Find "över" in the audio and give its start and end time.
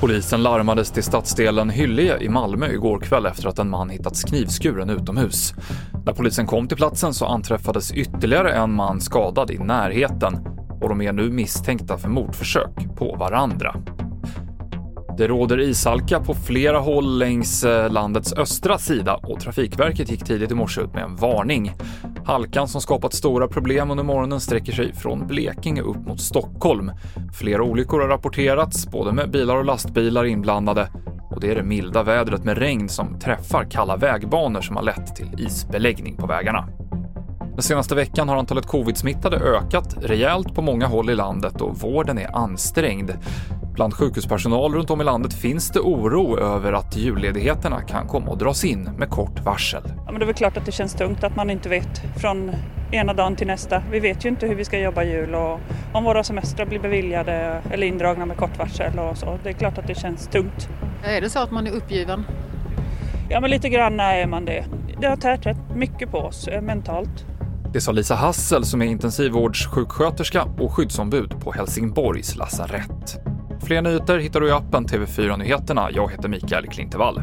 46.38-46.72